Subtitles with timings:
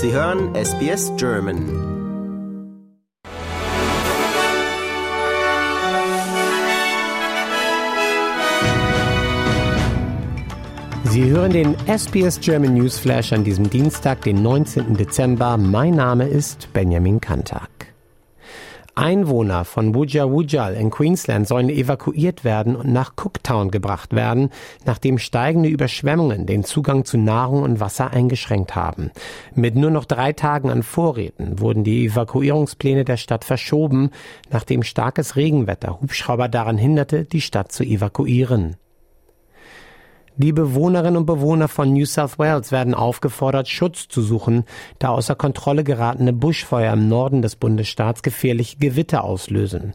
[0.00, 1.58] Sie hören SBS German.
[11.02, 14.96] Sie hören den SBS German Newsflash an diesem Dienstag, den 19.
[14.96, 15.56] Dezember.
[15.56, 17.68] Mein Name ist Benjamin Kantak.
[18.98, 24.50] Einwohner von Wujal in Queensland sollen evakuiert werden und nach Cooktown gebracht werden,
[24.86, 29.12] nachdem steigende Überschwemmungen den Zugang zu Nahrung und Wasser eingeschränkt haben.
[29.54, 34.10] Mit nur noch drei Tagen an Vorräten wurden die Evakuierungspläne der Stadt verschoben,
[34.50, 38.76] nachdem starkes Regenwetter Hubschrauber daran hinderte, die Stadt zu evakuieren.
[40.40, 44.66] Die Bewohnerinnen und Bewohner von New South Wales werden aufgefordert, Schutz zu suchen,
[45.00, 49.94] da außer Kontrolle geratene Buschfeuer im Norden des Bundesstaats gefährliche Gewitter auslösen.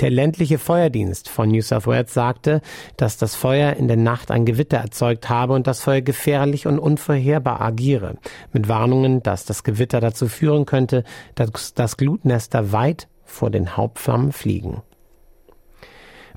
[0.00, 2.60] Der ländliche Feuerdienst von New South Wales sagte,
[2.96, 6.80] dass das Feuer in der Nacht ein Gewitter erzeugt habe und das Feuer gefährlich und
[6.80, 8.16] unvorherbar agiere,
[8.52, 11.04] mit Warnungen, dass das Gewitter dazu führen könnte,
[11.36, 14.82] dass das Glutnester weit vor den Hauptflammen fliegen.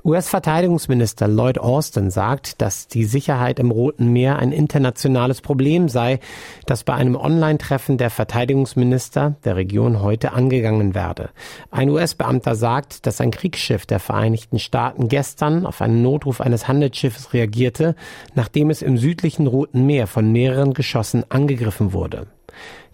[0.04, 6.20] US-Verteidigungsminister Lloyd Austin sagt, dass die Sicherheit im Roten Meer ein internationales Problem sei,
[6.66, 11.30] das bei einem Online-Treffen der Verteidigungsminister der Region heute angegangen werde.
[11.72, 17.32] Ein US-Beamter sagt, dass ein Kriegsschiff der Vereinigten Staaten gestern auf einen Notruf eines Handelsschiffes
[17.32, 17.96] reagierte,
[18.34, 22.28] nachdem es im südlichen Roten Meer von mehreren Geschossen angegriffen wurde.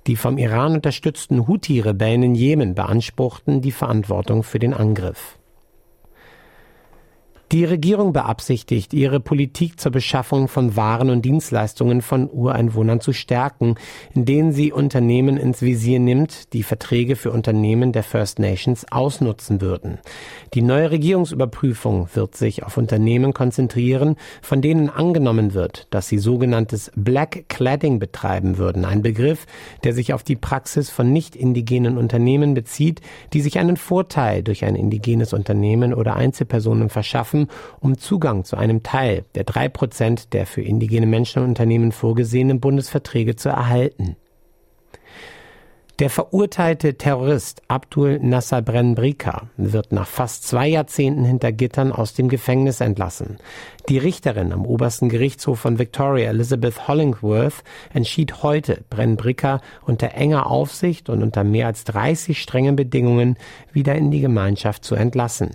[0.07, 5.39] Die vom Iran unterstützten Houthi-Rebellen in Jemen beanspruchten die Verantwortung für den Angriff.
[7.53, 13.77] Die Regierung beabsichtigt, ihre Politik zur Beschaffung von Waren und Dienstleistungen von Ureinwohnern zu stärken,
[14.15, 19.99] indem sie Unternehmen ins Visier nimmt, die Verträge für Unternehmen der First Nations ausnutzen würden.
[20.55, 26.91] Die neue Regierungsüberprüfung wird sich auf Unternehmen konzentrieren, von denen angenommen wird, dass sie sogenanntes
[26.97, 29.47] Black Cladding betreiben würden, ein Begriff,
[29.85, 33.03] der sich auf die Praxis von nicht indigenen Unternehmen bezieht,
[33.35, 37.34] die sich einen Vorteil durch ein indigenes Unternehmen oder Einzelpersonen verschaffen,
[37.81, 42.61] um Zugang zu einem Teil der drei Prozent der für indigene Menschen und Unternehmen vorgesehenen
[42.61, 44.17] Bundesverträge zu erhalten.
[46.01, 52.29] Der verurteilte Terrorist Abdul Nasser Brenbrika wird nach fast zwei Jahrzehnten hinter Gittern aus dem
[52.29, 53.37] Gefängnis entlassen.
[53.89, 57.63] Die Richterin am obersten Gerichtshof von Victoria, Elizabeth Hollingworth,
[57.93, 63.37] entschied heute, Brenbrika unter enger Aufsicht und unter mehr als 30 strengen Bedingungen
[63.73, 65.51] wieder in die Gemeinschaft zu entlassen.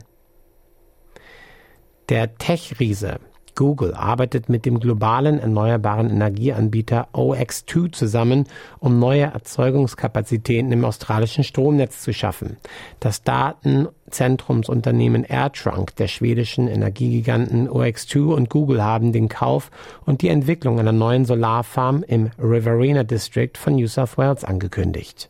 [2.09, 3.19] Der Tech-Riese
[3.53, 8.47] Google arbeitet mit dem globalen erneuerbaren Energieanbieter OX2 zusammen,
[8.79, 12.57] um neue Erzeugungskapazitäten im australischen Stromnetz zu schaffen.
[12.99, 19.69] Das Datenzentrumsunternehmen AirTrunk der schwedischen Energiegiganten OX2 und Google haben den Kauf
[20.05, 25.29] und die Entwicklung einer neuen Solarfarm im Riverina District von New South Wales angekündigt.